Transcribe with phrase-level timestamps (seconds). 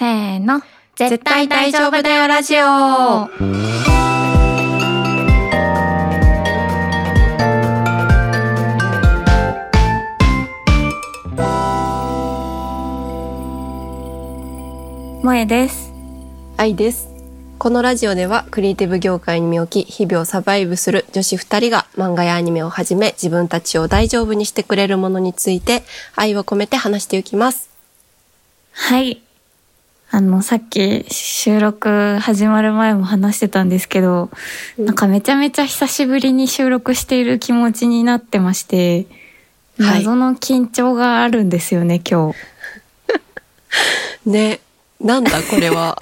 [0.00, 0.62] せーの。
[0.96, 3.28] 絶対大丈夫だよラジオ。
[15.20, 15.92] 萌えです。
[16.56, 17.10] 愛です。
[17.58, 25.82] このラジオではクリエイティブ業界に身を置き、日々をサバイブする女子二人が漫画やアニメをはじめ自分たちを大丈夫にしてくれるものについて
[26.16, 27.68] 愛を込めて話していきます。
[28.72, 29.20] はい。
[30.12, 34.28] あの、さっき収録始まる前も話してたんですけど、
[34.76, 39.06] うんなんかめちゃめちゃ久しぶりに収録している気持ちになってまして、はい
[39.78, 42.36] 謎の緊張があるんですよね、今日。
[44.28, 44.60] ね、
[45.00, 45.96] なんだこれは。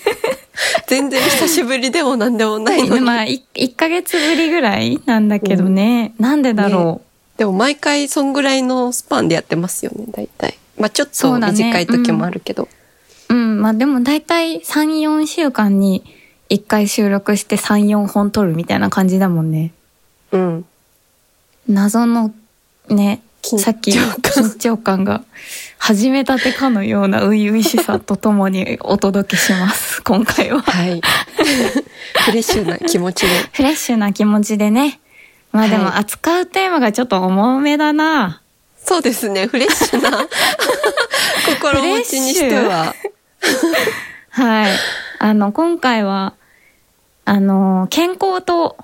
[0.88, 3.00] 全然久しぶりでもなんでもないのに。
[3.04, 6.14] まあ、い1ヶ月ぶりぐらいなんだけどね。
[6.18, 7.02] なんでだろ
[7.36, 10.58] でも毎回そんぐらいのスパンでやってますよね、大体。
[10.78, 12.66] まあちょっと短い時もあるけど。
[13.30, 13.34] う。
[13.34, 16.04] うん、まあでも大体3、4週間に
[16.50, 19.72] 1回収録して3、4本撮るみたいな感じだもんね。
[20.32, 20.64] うん。
[21.68, 22.32] 謎の
[22.88, 25.22] ね、さっき緊張感が
[25.78, 30.60] 始めたてかのような初々しさとともにお届けします、 今回は。
[30.60, 31.00] はい。
[32.24, 33.32] フレッシュな気持ちで。
[33.52, 35.00] フレッシュな気持ちでね。
[35.52, 38.42] まあでもはい扱うテーマがちょっと重めだな。
[38.84, 40.26] そうですね、フレッシュな
[41.46, 42.94] 心持ちにしては。
[44.30, 44.72] はい。
[45.18, 46.34] あの、今回は、
[47.24, 48.76] あの、健康と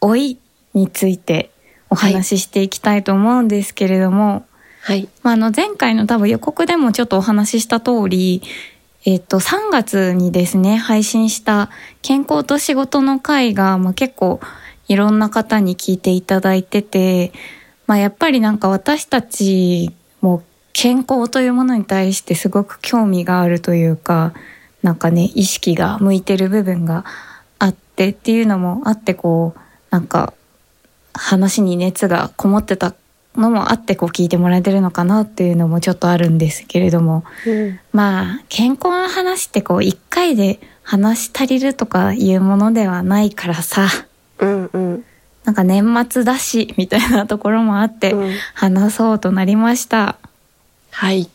[0.00, 0.38] 老い
[0.74, 1.50] について
[1.90, 4.46] お話ししていきたいと思うんですけれども、
[4.82, 5.08] はい。
[5.22, 8.42] まあ、あの前回の多分予告でもちょっとお話しした通り、
[9.04, 11.70] えっと、3月にですね、配信した
[12.02, 14.40] 健康と仕事の回が、まあ、結構
[14.88, 17.32] いろんな方に聞いていただいてて、
[17.86, 20.42] まあ、やっぱりなんか私たちも
[20.80, 24.32] 健康というものに対してすごく興味があるというか、
[24.84, 27.04] なんかね、意識が向いてる部分が
[27.58, 30.32] あってっていうのもあって、こう、なんか
[31.12, 32.94] 話に熱がこもってた
[33.34, 37.80] のもあってこう聞いてもらえてるのかなっていうのもちょっとあるんですけれどもうん。
[37.92, 43.88] まあ健康の話ってこう一回で話し足りるとかいうものではないからさ
[44.38, 45.04] うんうん。
[45.44, 50.18] なんか年末だしみたいなところもあってうん話そうとなりました。
[50.98, 51.30] はい。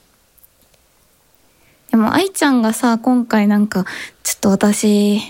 [1.90, 3.86] でも愛ちゃんがさ今回なんか
[4.24, 5.22] ちょっと私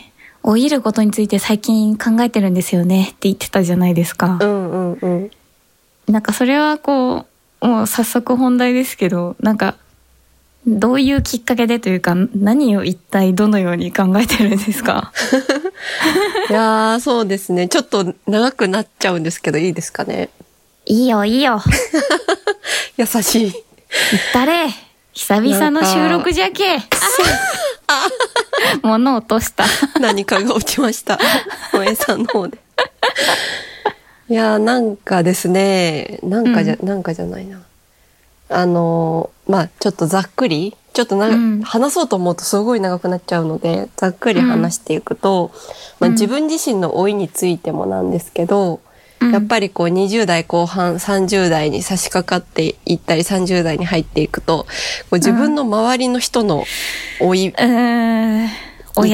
[0.44, 4.40] 老いることについて最近考えてるんですよねって言ってたじゃないですか。
[4.42, 5.32] うんうんうん。
[6.12, 7.28] なんかそれはこ
[7.62, 9.76] う、もう早速本題ですけど、なんか、
[10.66, 15.14] どういうきっかけでというか、何を一体どのように考えてるんですか？
[16.50, 17.68] いやー、そうですね。
[17.70, 20.30] ちょっと長くなっちゃうんですけど、いいですかね？
[20.88, 21.62] いいよいいよ。
[22.98, 23.54] 優しい。
[24.12, 24.68] 言ったれ。
[25.14, 26.78] 久々の収録じゃけ。
[26.78, 26.82] あ
[28.82, 29.66] 物落とした。
[30.00, 31.20] 何かが落ちました。
[31.72, 32.58] 萌えさんの方で。
[34.30, 37.62] いやー、なんかですね、なんかじゃ、なんかじゃないな。
[38.50, 45.52] あのーまあちょっとざっくり、ちょっとな、うん話そうと思うとすごい長くなっちゃうので、ざっくり話していくと、
[46.00, 48.80] まあ、うん自分自身の老いについてもなんですけど、
[49.32, 54.68] やっぱりこう20代後半30代に差し掛かっていったり30代に入っていくとこ
[55.14, 56.66] う自分の周りの人の
[57.20, 57.46] 老い。
[57.48, 57.54] に。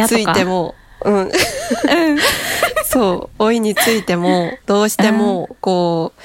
[0.07, 0.75] ついても。
[2.83, 6.21] そう老いについてもどうしてもこう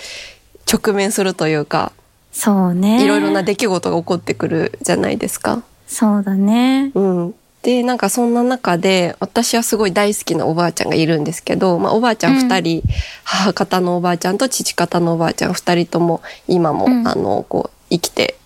[0.72, 1.92] 直面するというか
[2.32, 3.04] そうね。
[3.04, 5.62] いろいろな出来事が起こってくるじゃないですか。
[5.86, 6.90] そうだね。
[6.94, 7.34] うん、
[7.64, 12.82] でなんかそんな中で私はすごい大好きなおばあちゃんがいるんですけど、まあ、おばあちゃん2人、
[13.24, 17.08] 母方のおばあちゃんと父方のおばあちゃん2人とも今も、うん。
[17.08, 18.36] あのこう生きて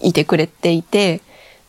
[0.00, 1.20] いてくれていて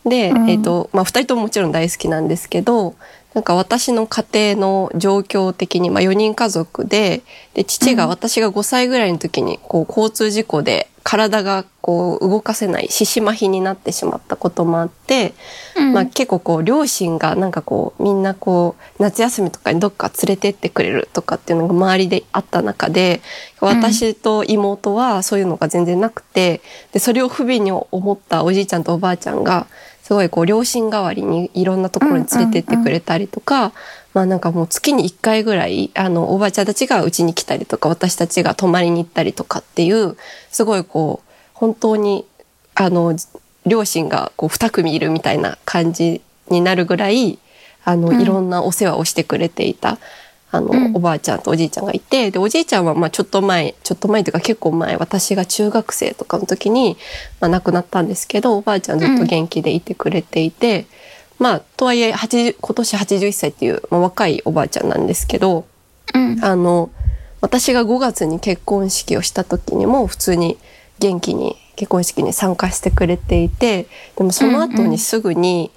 [0.06, 0.48] で、うん。
[0.48, 2.94] えっとまあ、2人とももちろん大好きなんですけど
[3.34, 7.22] なんか私の家庭の状況的に、まあ、4人家族で
[7.54, 8.10] で父がうん。
[8.10, 15.34] 私が5歳ぐらいの時にこう交通事故で体がこう動かせない獅子麻痺になってしまったこともあって、
[15.76, 15.92] うん。
[15.92, 23.20] まあ、結構こう両親がなんかこうみんなこう夏休みとかにどっか連れてってくれるとかっていうのが周りであった中で
[23.60, 26.60] 私と妹はそういうのが全然なくて
[26.92, 29.66] でそれを不憫に思ったおじいちゃんとおばあちゃんが
[30.02, 33.72] すごいこう両親代わりにいろんなところに連れてってくれたりとか、
[34.14, 40.16] まあなんかもう月に1回ぐらいあのおばあちゃんたちがうちに来たりとか私たちが泊まりに行ったりとかっていう
[40.50, 42.26] すごいこう本当に
[42.74, 43.16] あの
[43.66, 47.38] 両親がこう2組いるみたいな感じになるぐらい
[47.84, 48.20] あの、うん。
[48.20, 49.98] いろんなお世話をしてくれていた
[50.50, 50.96] あの、うん。
[50.96, 56.96] おばあちゃんとおじいちゃんがいて、で、おじいちゃんはまあちょっと前、ちょっと前というか結構前、私が中学生とかの時に、
[57.40, 60.86] まあ亡くなったんですけど、おばあちゃんずっと元気でいてくれていて、
[61.42, 65.66] まあ、とはいえ、80今年81歳っていう、まあ、若いおばあちゃんなんですけど、
[66.14, 66.38] うん。
[66.40, 66.88] あの、
[67.40, 70.56] 私が5月に結婚式をした時にも普通に
[71.00, 75.72] 元気に結婚式に参加してくれていて、でもその後にすぐに、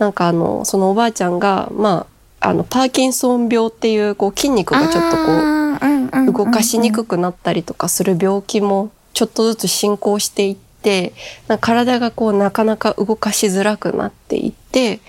[0.00, 2.08] なんかあの、そのおばあちゃんが、ま
[2.40, 11.14] あ、あの、パーキンソン病っていう、こう、筋肉がちょっとこう、う動かしにくくなったりとかする病気もちょっとずつ進行していって
[11.60, 15.00] 体がこうなかなか動かしづらくなっていって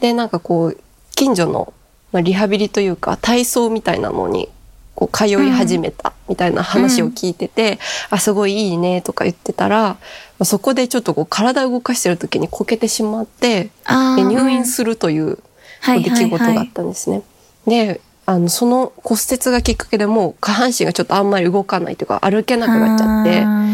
[0.00, 0.78] でなんかこう
[1.16, 1.74] 近所の、
[2.12, 4.48] まあ、リハビリというか体操みたいなのに
[4.94, 9.98] こう通い始めたみたいな話を聞いてて、あすごいいいねとか言ってたらま
[10.40, 15.38] あそこでちょっとこう体を動かしてる時にこけてしまって入院するという
[15.80, 17.22] はい出来事があったんですね。
[17.66, 23.64] であのその骨折がきっかけでもう下半身がちょっとあんまり動かないというか歩けなくなっちゃって。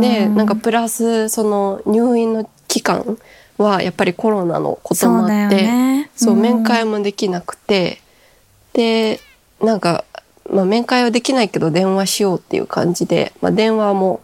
[0.00, 3.18] でなんかプラスその入院の期間
[3.58, 8.00] はやっぱりコロナのこともあってそう,、面会もできなくて。
[8.72, 9.20] で
[9.60, 10.04] なんか、
[10.50, 14.22] まあ、面会はできないけど電話しようっていう感じで、まあ、電話も、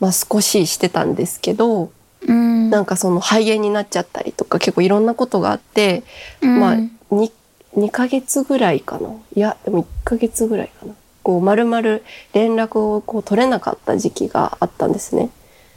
[0.00, 1.90] まあ、少ししてたんですけど
[2.26, 2.70] うん。
[2.70, 6.02] なんかその肺炎になっちゃったりとか結構いろんなことがあって、
[6.40, 6.74] まあ
[7.12, 7.30] 2,
[7.76, 9.10] 2ヶ月ぐらいかな。
[9.34, 10.94] いやでも1ヶ月ぐらいかな。
[11.22, 15.30] こう丸々連絡をこう取れなかった時期があったんですね。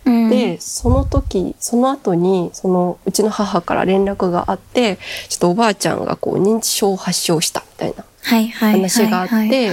[0.06, 0.30] うん。
[0.30, 4.98] でその時その後にそのうちの母から連絡があって
[5.30, 8.06] ちょっとおばあちゃんがこう認知症を発症したみたいな
[8.54, 9.72] 話があって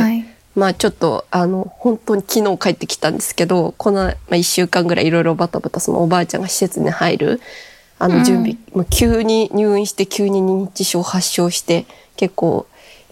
[0.54, 7.40] まあちょっとあの本当に昨日帰ってきたんですけどこの、まあ、1週間ぐらいいろいろバタバタそのおばあちゃんが施設に入る
[7.98, 11.86] あの準備、まあ、急に入院して急に認知症発症して
[12.16, 12.66] 結構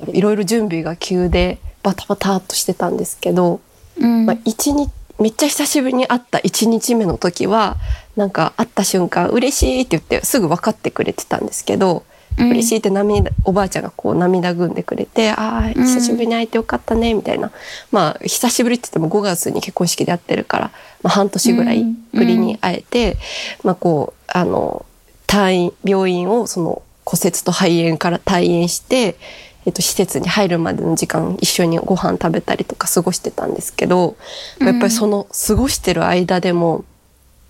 [0.08, 3.60] いろいろ準備が急でバタバタっとしてたんですけど、
[3.98, 4.26] うん。
[4.26, 4.90] まあ、一日
[5.20, 7.76] めっちゃ久しぶりに会った1日目の時は
[8.16, 12.02] なんか会った瞬間嬉しいって言ってすぐ分かってくれてたんですけど、うん
[12.38, 17.50] 嬉しいって涙おばあちゃんがこう涙ぐんでくれて「ああ久しぶりに会えてよかったね」みたいな、
[17.90, 20.70] まあ久しぶりって言っても5月に結婚式で会ってるから、
[21.02, 23.16] まあ、半年ぐらいぶりに会えて、
[23.62, 24.86] まあこうあの
[25.26, 29.16] 退院病院をその骨折と肺炎から退院して、
[29.64, 34.16] えっと、施設に入るまでの時間一緒にご飯食べたりとか過ごしてたんですけど、
[34.60, 36.84] やっぱりその過ごしてる間でも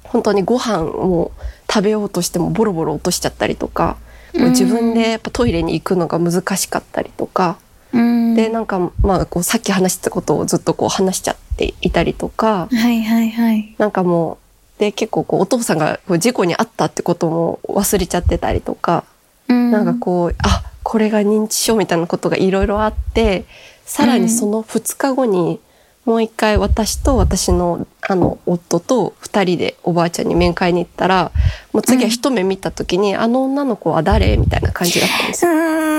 [0.05, 1.33] 本当にご飯を
[1.71, 7.59] 食べようとしてもボロボロ落としちゃったりとか、こう自分でやっぱトイレに行くのが難しかったりとか、
[7.93, 8.35] うん。
[8.35, 13.75] でなんかまあこうさっき話したことをずっとこう話しちゃっていたりとか、はいはいはい。
[13.79, 14.39] なんかも
[14.79, 19.05] うで結構こうお父さんがこう事故に遭ったってことも忘れちゃってたりとか、
[19.49, 23.45] なんかこうあこれが認知症みたいなことがいろいろあって
[23.85, 25.61] さらにその2日後に
[26.05, 31.31] もう一回私と私のあの夫と2人でおばあちゃんに面会に行ったら
[31.73, 35.53] もう次は一目見た時に「あの女の子は誰?」みたいな感じだったんですよ。
[35.53, 35.55] っ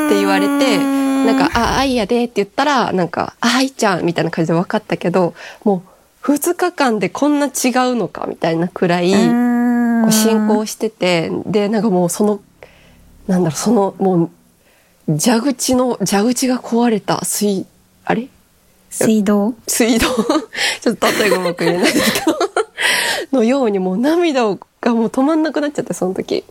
[0.09, 5.33] て言われてなんか「あ愛やで」って言ったらなんか「あ愛ちゃん」みたいな感じで分かったけど
[5.63, 5.83] も
[6.27, 7.51] う2日間でこんな違う
[7.95, 9.13] のかみたいなくらい。
[10.11, 12.41] 進行しててでなんかもうその
[13.27, 14.29] なんだろうそのもう
[15.17, 17.65] 蛇口の蛇口が壊れた水
[18.03, 18.27] あれ？
[18.93, 19.53] 水道？
[19.67, 20.07] 水道。
[20.81, 22.37] ちょっと例えがうまく言えないですけど。
[23.31, 26.43] のようにもう涙をがもう止まんなくなっちゃってその時。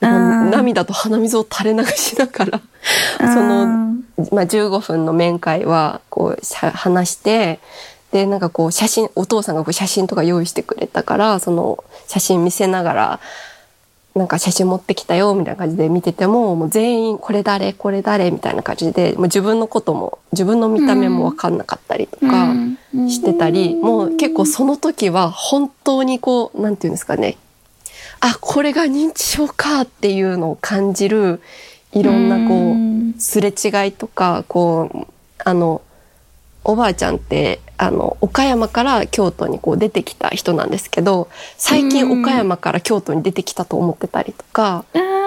[0.00, 2.60] 涙と鼻水を垂れ流しながら。
[3.18, 3.66] その、
[4.32, 7.60] まあ、15分の面会はこう話して
[8.12, 13.20] でなんかこう写真お父さんがこう写真とか用意してくれたからその写真見せながら
[14.14, 22.54] なんか写真持ってきたよみたいな感じで見ててももう全員これ誰これ誰みたいな感じでもう自分のことも自分の見た目も分かんなかったりとか
[23.08, 27.36] してたり、もう結構その時は本当にこうなんていうんですかね。
[28.20, 31.42] あこれが認知症かっていうのを感じる
[31.92, 32.74] いろんなこ
[33.18, 35.06] うすれ違いとかこう
[35.44, 35.82] あの
[36.64, 44.84] おばあちゃんってあの岡山から京都にこう出てきた人なんですけど最近うん岡山から京都に出てきたと思ってたりとか。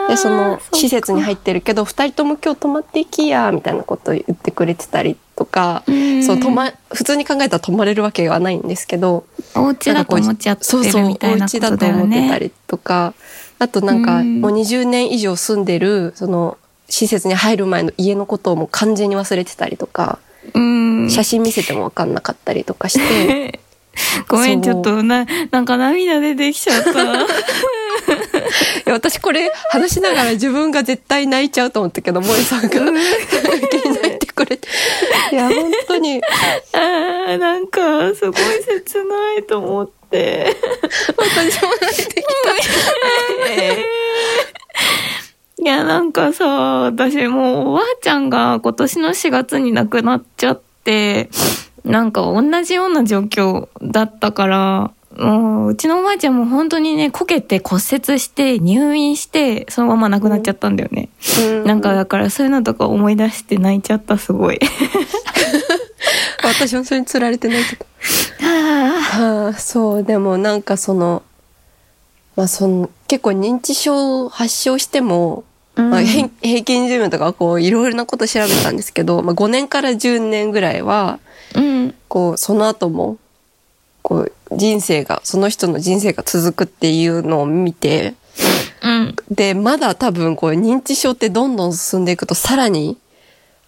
[0.08, 5.84] でその施設に入ってるけど2人とも今日泊まっていきやみたいなことを言ってくれてたりとか、
[6.25, 12.03] そう泊ま普通に考えたら泊まれるわけはないんですけどお家だと思っちゃってそうそうるみたいなこお家だととだよね。
[12.03, 13.13] 思ってたりとか
[13.60, 14.39] あとなんかうん。
[14.39, 16.58] もう20年以上住んでるその
[16.89, 20.20] 施設に入る前の家のことをもう完全に忘れてたりとか
[20.53, 21.09] うん。
[21.09, 23.59] 写真見せても分かんなかったりとかして
[24.27, 26.91] ごめん、ちょっとな、なんか涙出てきちゃった。
[26.95, 26.95] い
[28.85, 34.67] や私これ話しながら自分が絶対泣いちゃうと思ったけど萌さんが気に泣いてくくれて。
[35.31, 36.21] いや、本当に。
[36.73, 40.55] あーなんかすごい切ないと思って。
[41.17, 42.25] 私も泣いてき
[45.59, 46.45] いやなんかさ
[46.83, 51.29] 私もうおばあちゃんが今年の4月に亡くなっちゃって
[51.83, 61.67] なんか同じような状況だったからもううちのおばあちゃんも本当にねこけて骨折して入院してそのまま亡くなっちゃったんだよね、た。
[61.67, 64.59] なんかだからそういうのとか思い出して泣いちゃったすごい
[66.43, 67.85] 私もそれにつられて泣いてた。
[68.43, 71.23] あはあ、そう、でもなんかその、
[72.38, 76.06] まあその、結構認知症発症しても、ーまあ、うん。
[76.06, 81.20] 平平均寿命とかこういろいろなこと調べたんですけど、まあ、5年から10年ぐらいは
[81.56, 81.96] うん。
[82.08, 83.17] こうその後も
[84.01, 88.15] こう人生がその人の人生が続くっていうのを見て
[88.84, 89.15] うん。
[89.29, 92.98] でまだ多分こう認知症ってどんどん進んでいくとさらに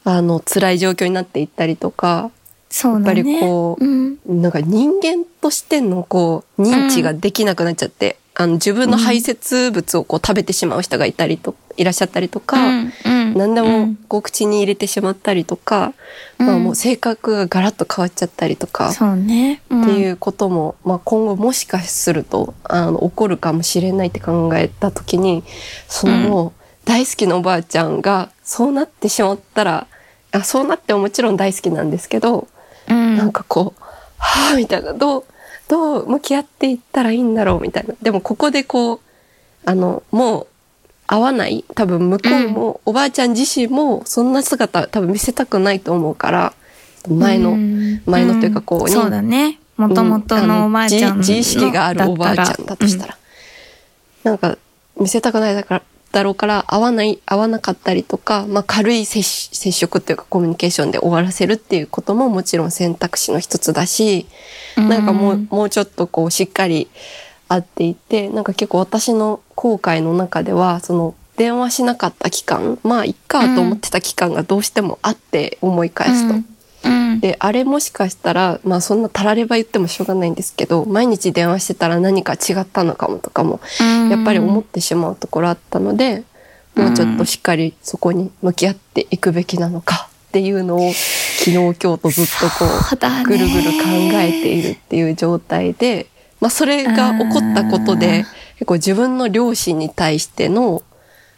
[0.04, 2.32] あの辛い状況になっていったりとか
[2.72, 2.90] ね。
[2.92, 4.20] やっぱりこううん。
[4.42, 13.34] なんか人間としてのこう認知ができなくなっちゃって、あの自分の排泄物をこう食べてしまう人がいたりといらっしゃったりとか、うんうん。
[13.34, 13.96] 何でもうん。
[13.98, 15.92] こう口に入れてしまったりとか、
[16.40, 16.48] うん。
[16.48, 25.44] まあもう性格がガラッと変わっちゃったりとか、そうね、うん、っていうことも、まあ、今後もしかするとあの起こるかもしれないって考えた時に
[25.90, 26.52] そのもう
[26.86, 29.88] 大好きなおばあちゃんがそうなってしまったら
[30.32, 32.48] あそうなってももちろん大好きなんですけど、
[32.88, 33.82] うん、なんかこう
[34.18, 35.26] 「はあ」みたいなどう
[35.70, 37.94] どう向き合っていったらいいんだろうみたいな。
[38.02, 39.00] でもここでこう
[39.66, 40.48] あのもう
[41.08, 41.64] 会わない。
[41.76, 46.54] 多分向こうも、おばあちゃん自身もそんな姿多分見せたくないと思うから
[47.08, 48.02] 前の、うん。
[48.06, 48.90] 前のというかこううん。
[48.90, 49.60] そうだね。
[49.78, 53.18] もともとのおばあちゃんの自自意識があるおばあちゃんだとしたら、
[54.24, 54.58] なんか
[55.00, 55.56] 見せたくない。
[55.56, 64.26] だからだろうから会わない会わなかったりとか、まあ、軽い接触っていうかコミュニケーションで終わらせるっていうことももちろん選択肢の一つだし、
[64.78, 66.88] うんなんかもうもうちょっとこうしっかり
[67.50, 76.36] 会っていてなんか結構私の後悔の中ではその電話しなかった期間まあいっかと思ってた期間がどうしてもあって思い返すと。
[76.36, 76.46] うん
[76.84, 77.20] うん。
[77.20, 83.60] であれもしかしたらまあそんなたられば言ってもしょうがないんですけど毎日電話してたら何か違ったのかもとかも
[84.10, 86.24] やっぱり思ってしまうところあったので、
[86.76, 96.08] もうちょっとしっかりそこに向き合っていくべきなのかっていうのを昨日今日とずっとこそうぐるぐる考えているっていう状態で、
[96.40, 100.84] まあ、それが起こったことで結構自分の両親に対しての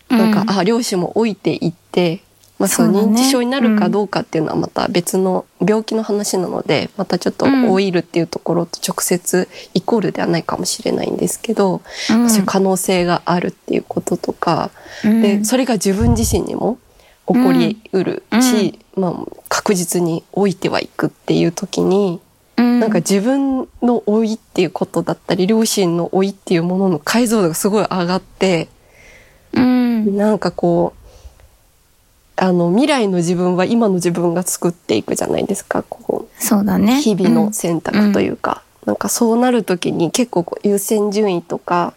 [0.09, 0.59] なんか、うん。
[0.59, 2.21] あ両親も老いていって、
[2.61, 12.29] まあ、その認知症になるかどうかっていうのはまた別の病気の話なのでまたちょっと老いるっていうところと直接イコールではないかもしれないんですけど、うん。
[12.29, 14.69] そういう可能性があるっていうこととか、
[15.03, 15.21] うん。
[15.23, 16.77] でそれが自分自身にも
[17.27, 22.21] 起こりうるし、まあ、確実に老いてはいくっていう時に、
[22.57, 22.79] うん。
[22.79, 28.67] なんか自分の老いっていうことだったり両親の老いっていうものの解像度がすごい上がって。
[29.53, 30.15] うん。
[30.15, 31.00] なんかこう
[32.35, 35.83] あの未来の自分は今の自分が作っていくじゃないですか。
[35.83, 37.01] こそうだうね。
[37.01, 41.93] 日々の選択というか、なんかそうなる時に結構優先順位とか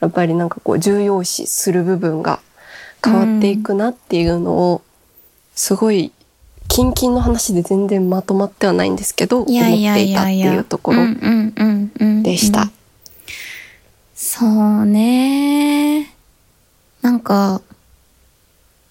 [0.00, 2.40] やっぱりなんかこう重要視する部分が
[3.04, 4.82] 変わっていくなっていうのを
[5.54, 6.12] すごい
[6.68, 12.62] キンキンの話で全然まとまってはないんですけど思っていたっていうところうんうんうんうんでした。
[12.62, 12.72] うん。
[14.14, 16.14] そうね。
[17.02, 17.60] なんか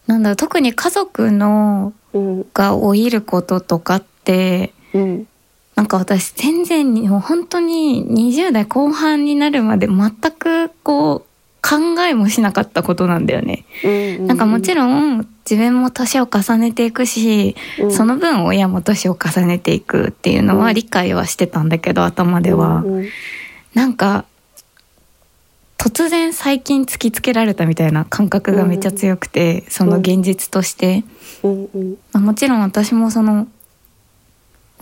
[0.10, 2.46] なんだろう特に家族のうん。
[2.56, 5.28] が老いることとかってうん。
[5.76, 11.30] なんか私全然にもう本当に20代後半になるまで全くこう
[11.62, 13.66] 考えもしなかったことなんだよね。
[13.84, 13.88] う
[14.24, 17.92] んなんかもちろん自分も年を重ねていくし、うん。
[17.92, 22.78] その分親も年を重ねていくっていうのうんは理解はしてたんだけど頭では。
[22.78, 23.08] うんうん。
[23.76, 24.26] なんか
[25.80, 31.06] 突然最近突きつけられたみたいな感覚がめっちゃ強くて、その現実として。
[32.12, 33.48] まあもちろん私もその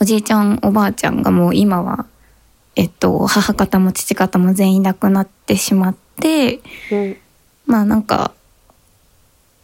[0.02, 2.08] おじいちゃんおばあちゃんがもう今は
[2.76, 6.62] えっと母方も父方も全員亡くなってしまって
[6.92, 7.18] うん。
[7.68, 8.34] まあなんか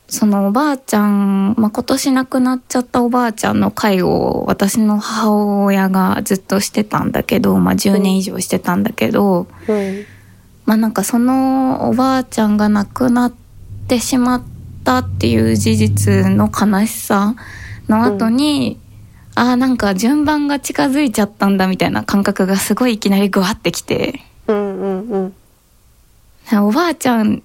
[0.08, 10.06] そのおばあちゃん、まあ、今年亡くなっちゃったおばあちゃんの介護を私の母親がずっとしてたんだけど、まあ、10年以上してたんだけど、うん
[10.65, 13.34] まあなんかそのおばあちゃんが亡くなっ
[13.88, 14.43] てしまっ
[14.84, 17.36] たっていう事実の悲しさ
[17.89, 18.79] の後に、
[19.36, 24.22] ああなんか順番が近づいちゃったんだみたいな感覚がすごいいきなりグワってきて。
[24.48, 25.17] うんうんう
[26.55, 26.67] ん。
[26.67, 27.41] おばあちゃん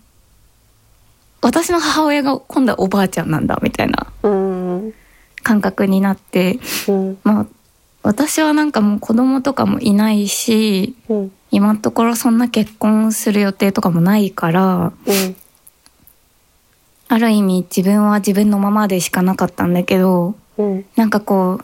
[1.41, 4.95] 私の母親が今度はおばあちゃんなんだみたいなうん。
[5.43, 6.59] 感覚になって、
[6.89, 7.19] うん。
[7.23, 7.47] まあ、
[8.03, 15.37] 私はなんかもう子供とかもいないし、うん今のところそんな結婚する予定とかもないから、うん。
[17.09, 20.85] ある意味自分は自分のままでしかなかったんだけど、うん。
[20.97, 21.61] なんかこ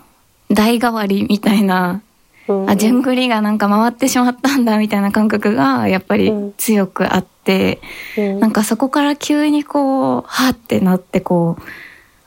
[0.50, 2.02] う、代替わりみたいな、
[2.48, 7.80] うんあ、順繰りがなんか回ってしまったんだみたいな感覚がやっぱり強くあって、
[8.16, 8.40] うん。
[8.40, 11.62] なんかそこから急にこう、はってなってこう、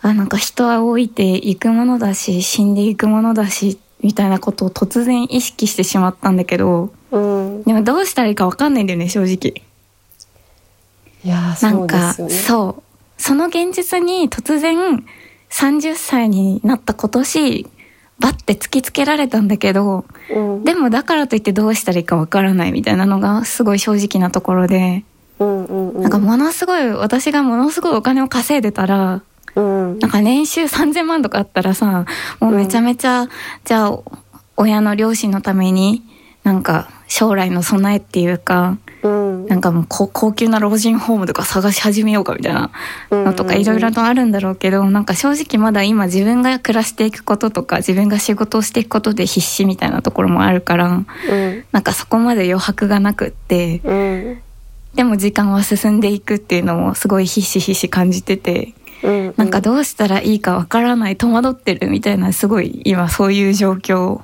[0.01, 7.63] あ、なんか人は老いていくものだし、死んでいくものだし、みたいなことを突然意識してしまったんだけど、うん。
[7.63, 9.63] でもどうしたらいいかわかんないんだよね、正直。
[11.23, 12.33] いやーなんか、すよね。
[12.33, 12.83] そう。
[13.17, 15.03] その現実に突然
[15.49, 17.67] 30歳になった今年、
[18.19, 20.63] バッて突きつけられたんだけど、うん。
[20.63, 25.03] でもだからといってどうしたらいいかわからないみたいなのがすごい正直なところで、
[25.39, 26.01] うんうんうん。
[26.01, 29.21] なんかものすごい、私がものすごいお金を稼いでたら、
[29.55, 29.99] うん。
[29.99, 32.05] なんか年収3000万とかあったらさ、
[32.39, 33.27] もうめちゃめちゃ、
[33.65, 33.99] じゃあ、
[34.55, 36.03] 親の両親のために、
[36.47, 39.47] なんか将来の備えっていうか、うん。
[39.47, 42.71] なんかもう高高級な老人ホームとか探し始めようかみたいな
[43.11, 51.05] のとかいろいろとあるんだろうけど、なんか正直まだ今自分が暮らしていくこととか自分が仕事をしていくことで必死みたいなところもあるから、うん。
[51.73, 54.41] なんかそこまで余白がなくって、うん。
[54.95, 58.73] でも時間は進んでいくっていうのもすごいひしひし感じてて、
[59.03, 59.33] うん。
[59.35, 64.21] なんかどうしたらいいかわからない戸惑ってるみたいなすごい今そういう状況。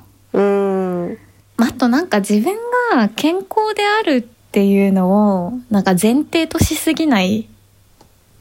[1.58, 2.56] うんあとなんか自分
[2.92, 7.48] が健康であるっていうのをなんか前提としすぎない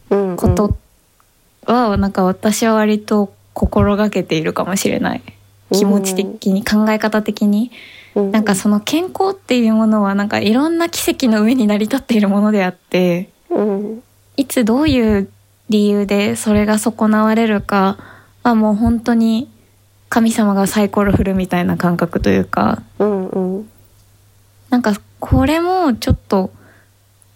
[0.10, 0.75] うんこと
[1.65, 5.22] はなんか私は割と心がけているかもしれない。
[5.72, 7.72] 気持ち的に考え方的に。
[8.15, 8.32] うん。
[8.32, 14.03] なんかその健康っていうものはなんかいろんな奇跡の上に成り立っているものであってうん。
[14.38, 15.29] いつどういう
[15.70, 17.98] 理由でそれが損なわれるか
[18.43, 19.50] はもう本当に
[20.13, 22.84] 神様がサイコロ振るみたいな感覚というか。
[23.00, 23.70] うんうん。
[24.70, 26.51] なんかこれもちょっと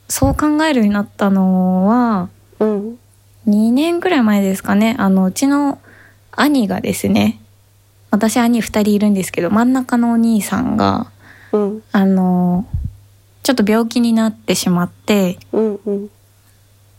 [0.07, 2.29] そう考えるようになったのは
[2.59, 2.99] うん。
[3.47, 4.95] 2年ぐらい前ですかね。
[4.99, 5.79] あのうちの
[6.31, 7.39] 兄がですね。
[8.11, 11.09] 私兄2人いるんですけど真ん中のお兄さんが
[11.53, 11.83] うん。
[11.91, 12.67] あの
[13.41, 16.09] ちょっと病気になってしまってうんうん。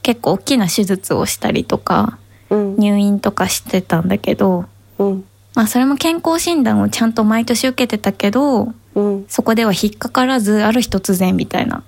[0.02, 2.18] 結構大きな手術をしたりとか
[2.50, 2.76] うん。
[2.78, 4.64] 入院とかしてたんだけど
[4.98, 9.26] うんまあそれも健康診断をちゃんと毎年受けてたけどうん。
[9.28, 11.82] そこでは引っかからずある日突然みたいな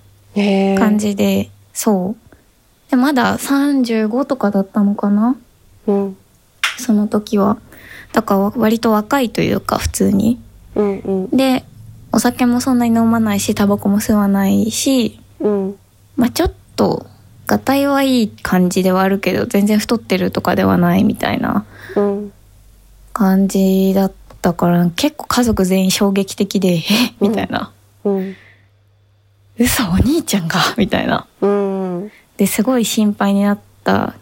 [0.79, 2.91] 感じで、そう。
[2.91, 5.37] でまだ35とかだったのかな？
[5.87, 6.17] うん。
[6.79, 7.59] その時は。
[8.13, 10.41] だから割と若いというか普通に。
[10.75, 11.37] うんうん。
[11.37, 11.65] で
[12.13, 15.77] お酒もそんなに飲まないしタバコも吸わないしうん。
[16.17, 17.07] まあちょっと
[17.47, 21.65] がたいはいい感じではあるけど全然太ってるとかではないみたいなうん
[23.13, 26.83] 感じだったから結構家族全員衝撃的で「え
[27.21, 27.73] みたいな。
[28.05, 28.37] うん
[29.59, 30.59] 「嘘お兄ちゃんが?
[30.79, 31.27] 」みたいな。
[31.41, 32.11] うん。
[32.37, 34.15] ですごい心配になった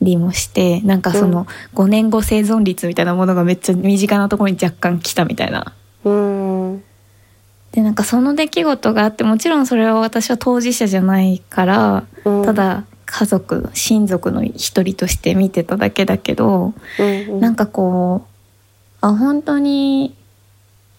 [0.00, 5.74] りもしてなんかその5年後生存率みたいなものがめっちゃ身近なところに若干来たみたいな。
[6.04, 6.82] うん。
[7.72, 12.44] でなんかその出来事があってもちろんそれは私は当事者じゃないからうん。
[12.44, 17.40] ただ家族親族の一人として見てただけだけどうん。
[17.40, 18.35] なんかこう
[19.00, 20.14] あ本当に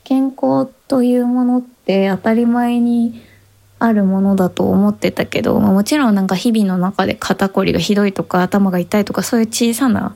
[0.03, 3.21] 健康というものって当たり前に
[3.79, 10.15] あるものだと思ってたけど、まあ、もちろんなんか日々の中で肩こりがひどいとか頭が痛いとかそういう小さな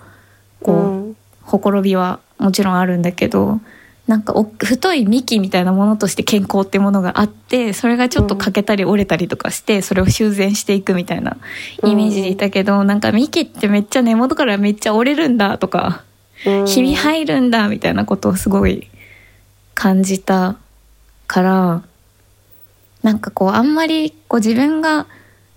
[0.62, 1.18] こう、うん。
[1.44, 3.60] ほころびはもちろんあるんだけど
[4.08, 11.38] なんかお太い幹みたいなものとして健康ってものがあってそれがちょっと欠けたり折れたりとかしてそれを修繕していくみたいな
[11.84, 16.11] イメージでいたけど、なんか幹ってめっちゃ根元からめっちゃ折れるんだとか、うん
[16.66, 18.88] ひび入るんだみたいなことをすごい
[19.74, 20.58] 感じた
[21.28, 21.84] から
[23.04, 25.08] なんかこうあんまりこう自分が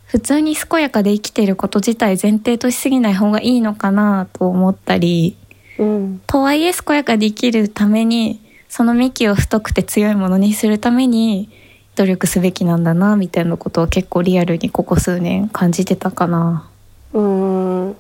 [0.06, 5.36] 普通に健やかで生きてること自体前提としすぎない方がいいのかなと思ったり。
[5.78, 11.48] うんとはいえ健やかで生きるためにその幹を太くて強いものにするために
[11.96, 16.68] 努力すべきなんだなみたいなことを結構リアルにここ数年感じてたかな。
[17.12, 17.96] うん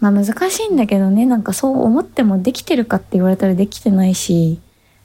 [0.00, 4.60] まあ難しいんだけどねなんかそう思ってもできてるかって言われたらできてないし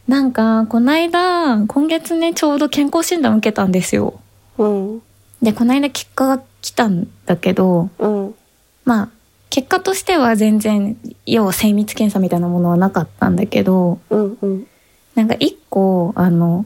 [0.08, 4.20] なんかこの間今月ねちょうど健康診断受けたんですよ。
[4.58, 5.02] うん。
[5.42, 8.36] でこの間結果が来たんだけどうん。
[8.84, 9.10] まあ
[9.50, 14.68] 結果としては全然要は精密検査みたいなものはなかったんだけどうんうん。
[15.16, 16.66] なんか一個、あの、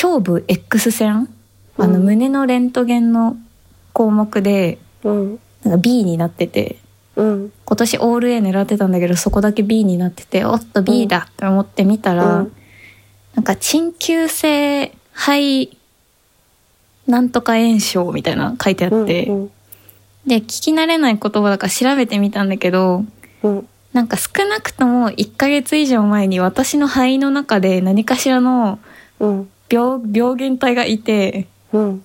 [0.00, 1.28] 胸部 X 線
[1.76, 2.04] あの、うん。
[2.04, 3.36] 胸のレントゲンの
[3.92, 6.76] 項目で、うんなんか B になってて、
[7.16, 7.52] うん。
[7.64, 12.52] 今年オール A 狙ってたんだけどそこだけ B になってておっと B だって思ってみたら、うん。
[13.34, 15.76] なんか鎮急性肺
[17.06, 19.50] なんとか炎症みたいな書いてあって、うん
[20.26, 23.04] で聞き慣れない言葉だから調べてみたんだけど
[23.42, 23.68] うん。
[23.92, 28.78] なんか少なくとも1ヶ月以上前に私の肺の中で何かしらの
[29.20, 29.50] うん。
[29.68, 32.04] 病病原体がいてうん。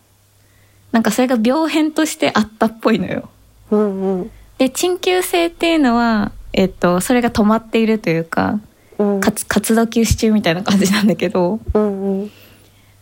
[0.91, 3.30] なんかそれが病変としてあったっぽいのよ。
[3.71, 4.32] うんうん。
[4.58, 8.60] で鎮急性っていうのは、えっと、それが止まっているというか
[8.97, 9.19] うん。
[9.21, 12.32] 活活動休止中みたいな感じなんだけどうんうん。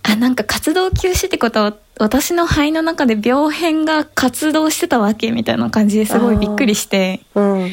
[0.03, 7.71] あなんか活動休止ってことは私の肺の中で病変が活動してたわけみたいな感じですごいびっくりしてうん。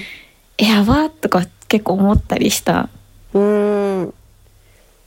[0.58, 2.88] えやばとか結構思ったりした。
[3.32, 4.14] うん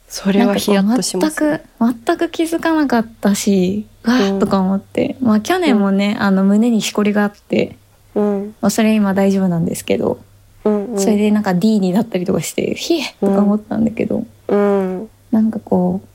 [0.08, 4.38] それはヒヤッとしますなんかこう全く全く気づかなかったしわうん。
[4.38, 7.76] ーとか思って、まあ去年もね、あの胸にしこりがあって、
[8.16, 8.56] うん。
[8.62, 10.20] まあ、それ今大丈夫なんですけど、
[10.64, 11.00] うんうん。
[11.00, 15.10] それでなんか D になったりとかしてひえとか思ったんだけど、うん。
[15.32, 16.08] なんかこう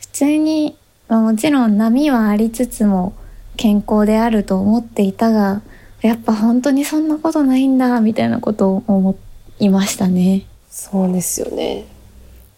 [0.00, 0.76] 普通に、
[1.08, 3.14] まあ、もちろん波はありつつも
[3.56, 5.62] 健康であると思っていたが
[6.02, 9.16] やっぱ本当にそんなことないんだみたいなことを思
[9.58, 10.46] いましたね。
[10.70, 11.84] そうですよね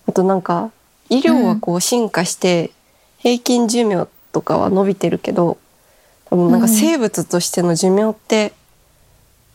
[0.09, 0.71] あとなんか
[1.09, 2.71] 医療はこう進化して
[3.19, 5.59] 平均寿命とかは伸びてるけど
[6.27, 8.53] 多分なんか生物としての寿命って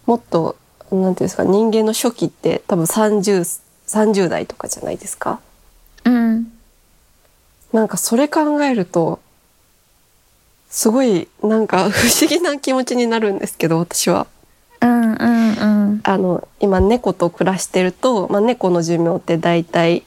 [0.05, 0.55] もっと
[0.91, 5.39] なんていうんですか人間の初期って多分 30, 30代とかじゃないですか？
[6.05, 6.51] うん、
[7.71, 9.19] なんかそれ考えると
[10.69, 14.27] すごいなんか 不思議な気持ちになるんですけど私は。
[14.81, 16.01] うんうんうん。
[16.03, 20.03] あの今猫と暮らしてると、まあ、猫の寿命って大体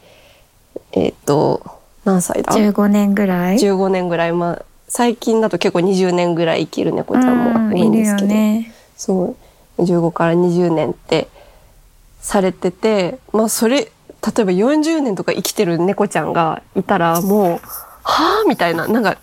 [0.96, 1.62] えっ、と
[2.04, 8.72] 何歳だ？15年ぐらい？15年ぐらい、まあ、最近だと結構20年ぐらい生きる猫ちゃんも多いんですけど、ね。
[8.96, 9.36] そ
[9.78, 9.82] う。
[9.82, 11.28] 15から20年って
[12.20, 13.90] されてて、まあ、それ例え
[14.22, 17.60] ば40年とか生きてる猫ちゃんがいたらもう
[18.02, 19.18] はあみたいななんか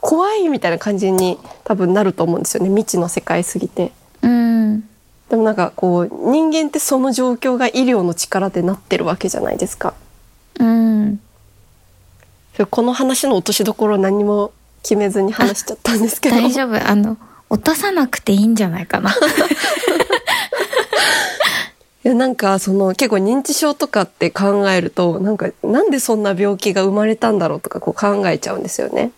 [0.00, 2.68] 怖いみたいな感じに多分なると思うんですよね。
[2.70, 3.92] 未知の世界すぎて。
[4.22, 4.80] うん。
[5.28, 9.94] でもなんかこう人間ってその状況が医療の力でなってるわけじゃないですか。
[10.60, 11.20] うん
[12.70, 16.36] この話の落としどころ何も決めずに話しちゃったんですけど。
[16.36, 17.18] 大丈夫あの
[17.50, 19.10] 落とさなくていいんじゃないかな。
[22.04, 29.10] いやなんかその結構認知症とかって考えるとなんかなんでそんな病気が生まれたんだろうとかこう考えちゃうんですよね。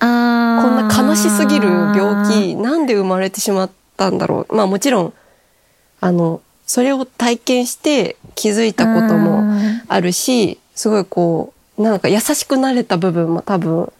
[0.00, 2.54] あこんな悲しすぎる病気。
[2.54, 4.54] 気なんで生まれてしまったんだろう。
[4.54, 5.12] まあもちろん
[6.00, 13.92] あのそれを体験して気づいたこともうんあるしすごいこうなんか優しくなれた部分も多分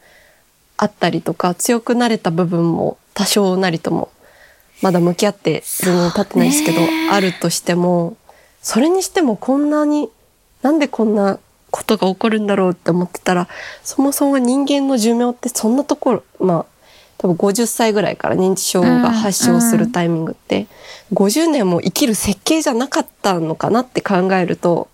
[0.77, 4.11] あったりとか強くなれた部分も多少なりとも
[4.83, 6.79] まだ向き合って全然経ってないですけど、
[7.13, 8.17] あるとしても
[8.61, 10.11] それにしてもこんなに
[10.63, 11.39] なんでこんな
[11.71, 13.49] ことが起こるんだろうって思ってたら
[13.83, 16.67] そもそも人間の寿命ってそんなところまあ
[17.19, 20.67] 多分50歳ぐらいから認知症が発症するタイミングって、
[21.13, 24.89] 50年も生きる設計じゃなかったのかなって考えると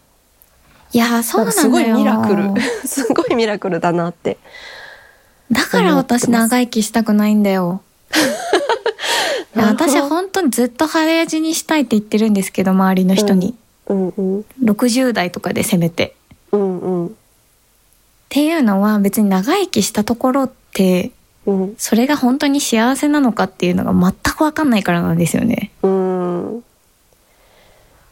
[0.92, 2.50] いやそうななんんだすごいミラクル。
[2.86, 4.38] すごいミラクルだなって。
[5.50, 7.82] だから私長生きしたくないんだよ。
[9.56, 13.56] いや私は本当にずっと早死にしたいって言ってるんですけど周りの人に、
[13.88, 16.14] うんうん60代とかでせめて。
[16.52, 17.06] うんうん。
[17.06, 17.10] っ
[18.28, 21.10] ていうのは別に長生きしたところって
[21.46, 21.74] うん。
[21.78, 25.70] それが本当に幸せなのかっていうのが全く分かんないからなんですよね。
[25.82, 26.64] うん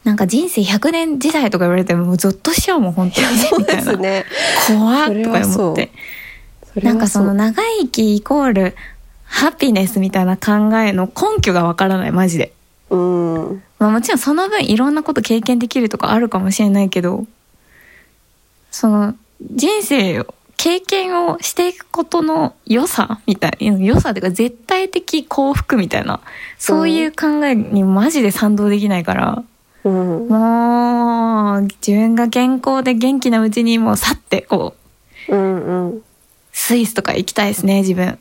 [0.09, 3.27] なんか人生100年時代とか言われてももうゾッとしちゃうもん本当に
[3.61, 3.75] いな。
[3.75, 4.25] ですね
[4.67, 5.91] 怖っとか思って。
[6.81, 8.75] なんかそのう長生きイコール
[9.23, 12.53] ハピネスみたいな考えの根拠がわからないマジで。
[12.89, 17.27] うんまあもちろんその分いろんなこと経験できるとかあるかもしれないけど、
[18.71, 26.19] その人生を経験をしていくことの良さみたいな、良さというか絶対的幸福みたいな、
[26.57, 29.43] そういう考えにマジで賛同できないから、
[29.83, 34.75] うんもう自分が健康で元気なうちにもう去ってこ
[35.29, 36.01] う、うんうん
[36.51, 38.19] スイスとか行きたいですね、自分。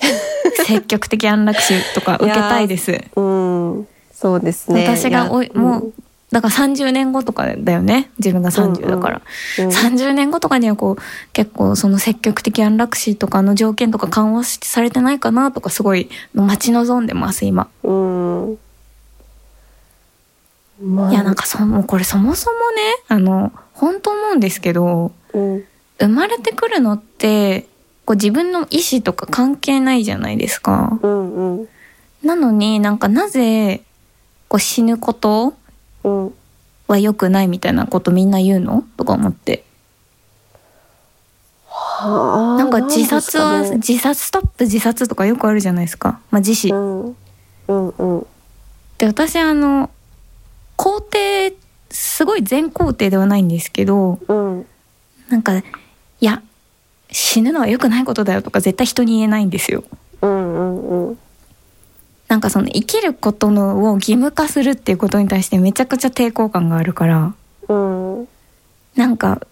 [0.66, 3.00] 積極的安楽死とか受けたいです。
[3.16, 5.92] うんそうですね私がおいもう、
[6.30, 8.10] だから30年後とかだよね。
[8.18, 9.22] 自分が30だから。
[9.58, 17.68] うんうん30年後とかにはこう、結構その積極的安楽死とかの条件とか緩和されてないかなとかすごい待ち望んでます、今。
[17.82, 18.69] うんまあ
[20.82, 25.64] いや、なんかそもうこれそもそもね、あの、本当思うんですけど、うん
[25.98, 27.66] 生まれてくるのって、
[28.06, 30.98] こう自分の意思とか関係ないじゃないですか。
[31.02, 31.68] うんうん
[32.22, 33.82] なのになんかなぜ
[34.48, 35.54] こう死ぬこと
[36.04, 36.34] うん。
[36.88, 38.82] は良くないみたいなことみんな言うの？
[38.96, 39.62] とか思って。
[41.68, 42.58] はあ。
[42.58, 46.20] なんか自殺は、ね自殺ストップ自殺とかよくあるじゃないですか。
[46.32, 46.70] まあ自死。
[46.70, 47.16] うん。
[47.68, 48.26] うんうん。
[48.98, 49.88] で、私あの、
[50.80, 51.52] 肯定、
[51.90, 54.66] すごい全肯定ではないんですけど、うん。
[55.28, 55.62] なんか、い
[56.20, 56.42] や、
[57.10, 59.84] 死ぬのは良くないことだよとか絶対人に言えないんですよ。
[60.22, 61.18] うんうんうん。
[62.28, 67.34] なんかその生きることのを義務化するっていうことに対してめちゃくちゃ抵抗感があるから、
[67.68, 68.28] うん。
[68.96, 69.46] なんか、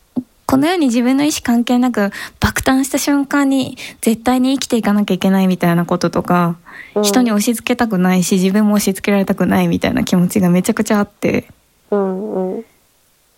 [0.49, 6.57] この世に自分の意思関係なく爆誕した瞬間に絶対に生きていかなきゃいけないみたいなこととか、
[6.95, 11.47] うん人に押し付けたくないし自分も押し付けられたくないみたいな気持ちがめちゃくちゃあって、
[11.93, 12.65] うんうん。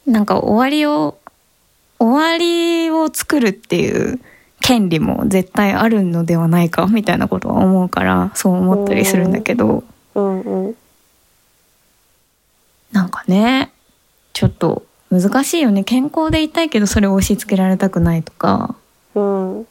[0.07, 1.19] なんか終わりを、
[1.99, 4.19] 終わりを作るっていう
[4.63, 10.77] 権利も絶対あるのではないかみたいなことは思うからそう思ったりするんだけど、うんうん。
[12.93, 13.73] なんかね、
[14.33, 15.83] ちょっと難しいよね。
[15.85, 18.77] 健康でいたいけどそれを押し付けられたくないとか、
[19.15, 19.67] うん。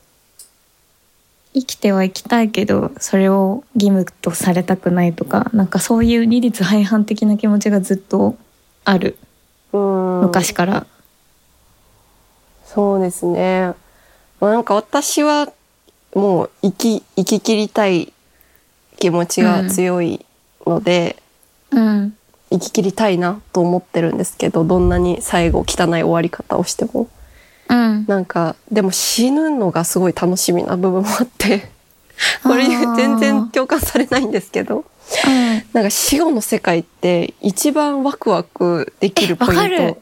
[1.54, 8.38] 生きては生きたいけどそれを義務とされたくないとか、なんかそういう二律背反的な気持ちがずっと
[8.86, 9.18] ある。
[9.72, 10.22] うん。
[10.22, 10.86] 昔から。
[12.66, 13.74] そうですね。
[14.40, 15.52] まあ、なんか私は
[16.14, 18.14] もう生き、生き切りたい
[18.98, 20.26] 気持ちが強い
[20.66, 21.16] ので、
[21.72, 22.16] うん。
[22.52, 27.08] 生き切りたいなと思ってるんですけど、どんなに最後汚い終わり方をしても。
[27.70, 28.06] うん。
[28.08, 31.70] なんか、でも死ぬのがすごい楽しみな部分もあって、
[32.44, 35.64] これ全然共感されないんですけど、うん。
[35.74, 40.02] なんか死後の世界って一番ワクワクできるポイント。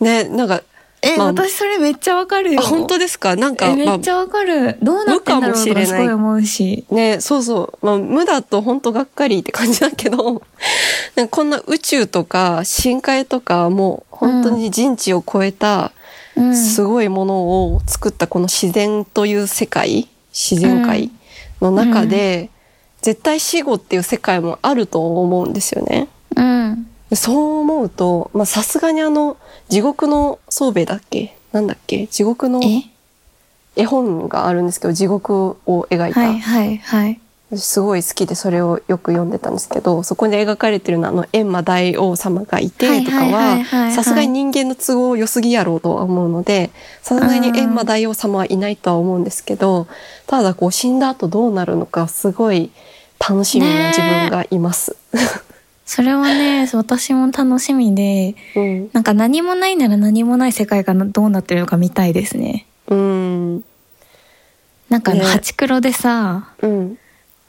[0.00, 0.62] ね、なんか、
[1.04, 2.60] え、まあ私それめっちゃわかるよ。
[2.60, 3.36] あ、本当ですか？
[3.36, 4.78] なんか、えめまっちゃわかる。
[4.82, 6.84] どうなってんだろうとかすごい思うし。
[6.90, 7.86] あ、ね、そうそう。
[7.86, 10.42] まあ、無だと本当がっかりって感じだけど、
[11.16, 15.92] なんかこんな宇宙とか深海とかもう本当に人知を超えた
[16.36, 16.56] うん。
[16.56, 21.10] すごいものを作ったこの自然という世界、自然界
[21.60, 22.50] の中で、
[23.02, 26.08] 絶対死後っていう世界もあると思うんですよね。
[26.36, 26.86] うん。
[27.14, 29.36] でそう思うと、まあさすがにあの、
[29.68, 31.36] 地獄の宗兵衛だっけ？
[31.52, 32.08] なんだっけ？
[32.08, 32.82] 地獄のえ？
[33.76, 36.20] 絵本があるんですけど、地獄を描いた。
[36.20, 37.20] はいはいはい。
[37.56, 49.86] すごい好きでそれをよく読んでたんですけど、そこに描かれてるのはあの、閻魔大王様がいてとかはさすがに人間の都合良すぎやろうとは思うので、さすがに閻魔大王様はいないとは思うんですけど、
[50.26, 52.72] ただこう死んだ後どうなるのかすごい
[53.20, 54.96] 楽しみな自分がいます。
[55.86, 58.90] それはね、私も楽しみで、うん。
[58.92, 62.66] なんか何もないなら何もない世界がどうなってるのか見たいですね。
[62.88, 63.64] うん。
[64.88, 66.98] なんかあの、ねハチクロでさ、うん。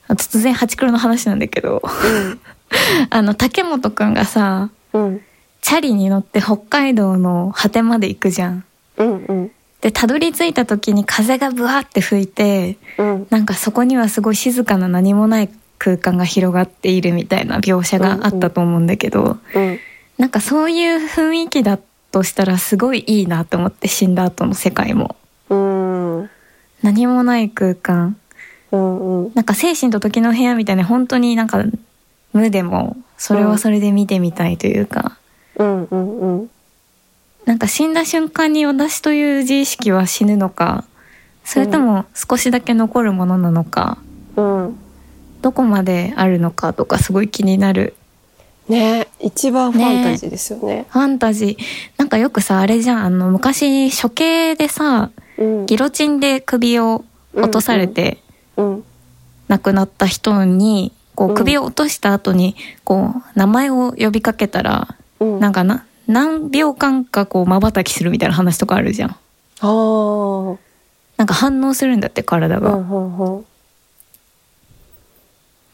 [0.10, 1.82] 突然ハチクロの話なんだけど、
[3.10, 5.22] あの、竹本くんがさ、うん。
[5.62, 8.66] チャリに乗って北海道の果てまで行くじゃん。
[8.98, 9.26] うん。
[9.26, 9.52] うん。
[9.82, 13.28] で、たどり着いた時に風がブワーって吹いて、うん。
[13.30, 19.80] なんかそこにはすごい静かな何もない空間が広がっているみたいな描写があったと思うんだけど、うん。
[20.18, 21.80] なんかそういう雰囲気だ
[22.12, 25.16] としたらすごいいいなと思って死んだ後の世界も。
[25.50, 26.20] うん。
[26.20, 26.30] うん。
[26.82, 28.18] 何もない空間。
[28.72, 29.32] うん。
[29.34, 31.64] なんか精神と時の部屋みたいな本当になんか
[32.34, 35.18] 無でもそれはそれで見てみたいというか、
[35.58, 35.84] うん。
[35.86, 36.40] うん。
[36.40, 36.50] うん。
[37.46, 40.84] なんか死んだ瞬間に私という自意識は死ぬのか、
[41.44, 44.00] それとも少しだけ残るものなのか、
[44.36, 44.80] うん。
[45.46, 47.94] どこまであるのかとかすごい気になる。
[48.68, 50.88] ね一番ファンタジーですよね。
[50.90, 51.58] ファンタジー。
[51.98, 55.66] なんかよくさ、あれじゃん、あの昔処刑でさ、うん。
[55.68, 57.06] ギロチンで首を
[57.36, 58.18] 落とされて
[58.58, 58.84] うん。
[59.48, 65.40] 亡くなった人に、こううん首を落とした後に、こう、名前を呼びかけたら、うん。
[65.40, 69.10] なんかな、何秒間かこう瞬きするみたいな話とかあるじゃん。
[69.12, 69.16] あ
[69.62, 70.58] あ。
[71.18, 72.80] なんか反応するんだって体が。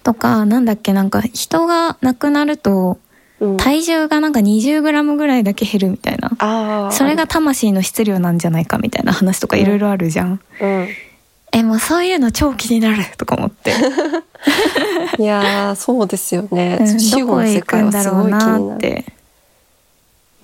[0.05, 0.13] うんうんうん。
[0.13, 2.99] とか、なんだっけ、なんか人が亡くなると、
[3.39, 3.57] うん。
[3.57, 6.31] 体重がなんか 20g ぐらいだけ減るみたいな。
[6.39, 6.91] ああ。
[6.91, 10.39] それが魂の質量なんじゃないかみたいな話とかいろいろあるじゃん。
[10.61, 10.87] うん。
[11.53, 13.73] え、もうそういうの超気になるとか思って。
[15.19, 16.83] いやー、そうですよねう。
[16.83, 18.77] ん死後の世どこへ行く界はすごい気んだろうなになる。
[18.77, 19.05] って。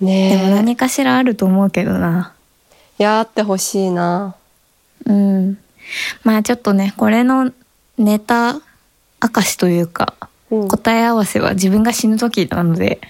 [0.00, 2.34] でもね何かしらあると思うけどな。
[2.98, 3.02] え。
[3.02, 4.34] いやーってほしいな。
[5.06, 5.58] うん。
[6.24, 7.52] まあちょっとね、これの
[7.96, 8.60] ネタ
[9.22, 10.14] 明かしというか、
[10.50, 10.68] うん。
[10.68, 13.00] 答え合わせは自分が死ぬ時なので、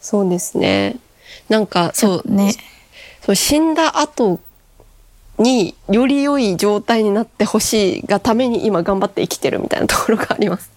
[0.00, 0.96] そうですね。
[1.48, 2.54] なんか、そう、ね。
[3.22, 4.40] そう死んだ後
[5.38, 10.70] により良い状態になってほしいがために今頑張って生きてるみたいなところがあります。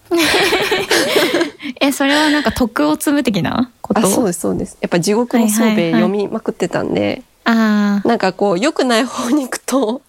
[1.82, 3.72] え、 え、それはなんか徳を積む的な？
[3.82, 4.00] こと？
[4.02, 10.02] あそうですそうですやっぱ地獄の宗兵衛読みまくってたんで、あなんかこう良くない方に行くと、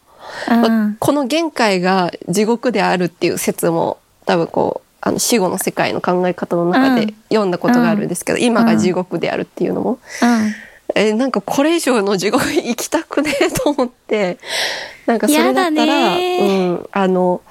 [0.48, 0.96] まあん。
[0.98, 3.98] この限界が地獄であるっていう説も
[4.30, 7.06] 多分こうあの死後の世界の考え方の中うん。
[7.06, 10.54] で読んだことがあるんですけど、今が地獄であるっていうのも、うん。
[10.94, 14.38] えなんかこれ以上の地獄行きたくねえと思って
[15.06, 17.42] なんかそれだったら、ねうん、あの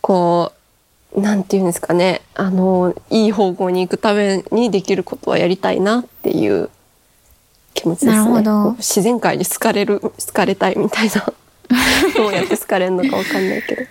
[0.00, 0.52] こ
[1.14, 2.22] うなんていうんですかね。
[2.34, 6.70] あのいい方向に行くためにできることはやりたいなっていう
[7.74, 8.42] 気持ちですね。
[8.78, 11.32] 自然界に好かれる好かれたいみたいな。
[12.16, 13.82] どうやって好かれるのかわかんないけど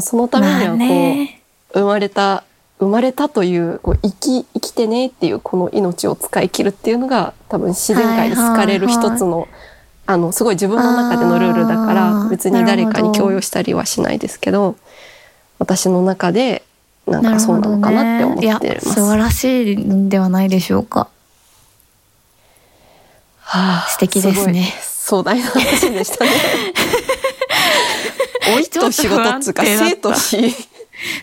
[0.00, 1.40] そのためにはこう、まあね。
[1.72, 2.44] 生まれた
[2.78, 9.48] 生まれたというこう生き生きてねっていうこの命を使い切るっていうのが多分自然界に好かれるはいはいはい一つの、
[10.06, 14.76] あのすごい自分の中でのルールだかあらー別に誰かに強要したりはしないですけど
[15.58, 16.62] 私の中で
[17.06, 18.48] なんかそうなのかなって思ってね。
[18.48, 18.66] います。
[18.66, 21.08] や、素晴らしいんではないでしょうか。
[23.40, 26.30] はあ素敵ですね壮大な話でしたね。
[28.48, 30.50] 老いと仕事っつうか生と死。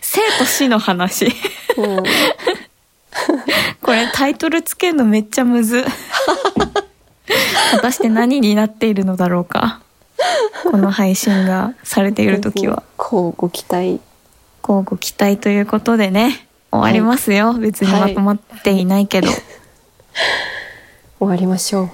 [0.02, 1.26] 生と死の話。
[1.26, 2.04] うん
[3.82, 5.84] これタイトルつけるのめっちゃむず。
[7.72, 9.82] 果たして何になっているのだろうか。
[10.64, 12.84] この配信がされている時は。
[12.98, 14.00] こうご期待。
[14.64, 17.54] 交互期待ということでね、終わりますよ。
[17.54, 19.28] 別にまとまっていないけど。
[21.20, 21.90] 終わりましょう。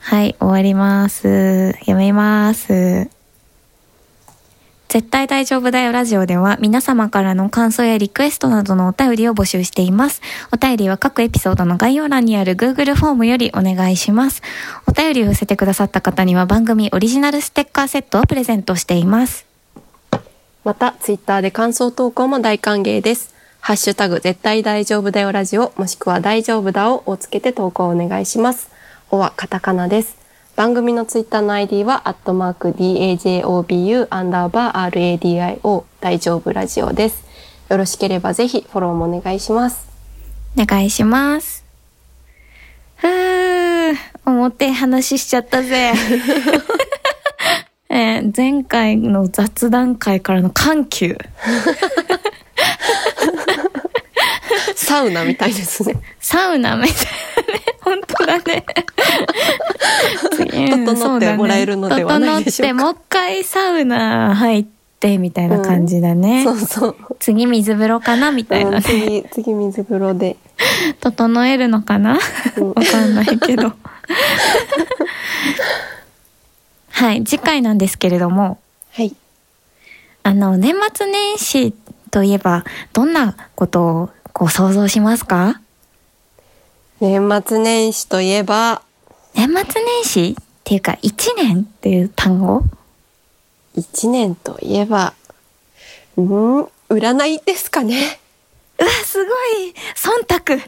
[0.00, 1.74] はい、終わります。
[1.86, 3.08] やめます。
[4.94, 10.22] 絶対大丈夫だよラジオでは皆様からの感想やリクエストなどのお便りを募集しています。
[10.52, 14.40] お便りは各エピソードの概要欄にある Google フォームよりお願いします。
[14.86, 19.46] お便りを寄せてくださった方には番組オリジナルステッカーセットをプレゼントしています。
[20.62, 23.34] また、ツイッターで感想投稿も大歓迎です。
[23.58, 28.70] ハッシュタグ、絶対大丈夫だよラジオ、もしくは大丈夫だををつけて投稿お願いします。
[29.10, 30.23] おはカタカナです。
[30.56, 37.24] 番組のツイッターの ID は、アットマーク DAJOBU アンダーバー RADIO 大丈夫ラジオです。
[37.68, 39.88] よろしければぜひフォローもお願いします。
[40.56, 41.64] お願いします。
[42.94, 45.92] ふー、表話しちゃったぜ。
[47.90, 51.18] えー前回の雑談会からの緩急。
[54.76, 56.00] サウナみたいですね。
[56.20, 57.60] サウナみたいなね。
[57.82, 58.64] 本当だね。
[60.86, 64.64] 整ってもらえるのではないでしょうか整って、もう一回サウナ入っ
[65.00, 66.44] てみたいな感じだね。
[66.44, 66.96] そうそう。
[67.20, 68.80] 次水風呂かなみたいなうんね。
[68.82, 70.36] 次、次水風呂で。
[71.00, 72.18] 整えるのかな？
[72.56, 73.72] うんわかんないけど。
[76.90, 78.58] はい、次回なんですけれども、
[78.92, 79.14] はい。
[80.22, 81.74] あの、年末年始
[82.10, 85.60] といえば、どんなことをこう想像しますか？
[87.00, 88.82] 年末年始といえば、
[89.34, 92.62] 年末年始っていうか、一年っていう単語？
[93.74, 95.14] 一年といえば、
[96.16, 98.20] うん、占いですかね。
[98.78, 99.74] うわ、すごい。
[99.96, 100.62] 忖度。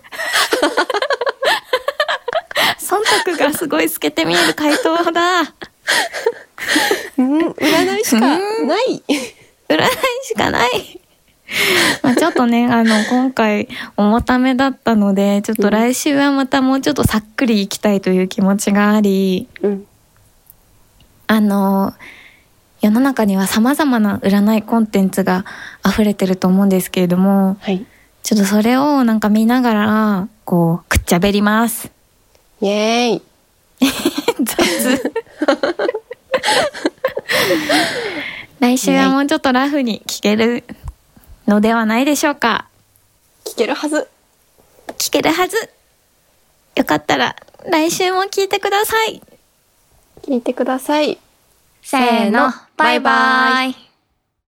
[2.78, 5.40] 忖度がすごい透けて見える回答だ。
[7.18, 9.02] うん、占いしかない。
[9.68, 9.90] 占い
[10.22, 11.00] しかない。
[12.02, 19.86] まあちょっとね、あの、今回、重ためだったので、ちょっと来週はまたもうちょっとさっくりいきたいという気持ちがあり、うん、
[21.26, 21.94] あの、
[22.82, 25.44] 世の中には様々な占いコンテンツが
[25.84, 27.84] 溢れてると思うんですけれども、はい。
[28.22, 31.90] ちょっとそれをなんか見ながら、こう、くっちゃべります。
[32.60, 33.22] イエーイ。
[34.44, 35.12] 雑。
[38.58, 40.64] 来週はもうちょっとラフに聞ける
[41.46, 42.68] のではないでしょうか。
[43.44, 44.08] 聞けるはず。
[44.98, 45.56] 聞けるはず。
[46.74, 47.36] よかったら
[47.70, 49.22] 来週も聞いてください。
[50.22, 51.18] 聞いてください。
[51.82, 53.85] せーの、バイバイ。